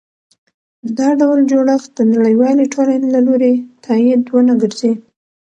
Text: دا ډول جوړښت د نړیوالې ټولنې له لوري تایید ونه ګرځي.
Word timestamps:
دا 0.97 1.09
ډول 1.19 1.39
جوړښت 1.51 1.89
د 1.95 1.99
نړیوالې 2.13 2.65
ټولنې 2.73 3.07
له 3.15 3.21
لوري 3.27 3.53
تایید 3.85 4.21
ونه 4.35 4.53
ګرځي. 4.61 4.93